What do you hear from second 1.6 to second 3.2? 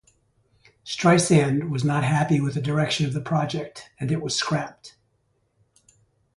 was not happy with the direction of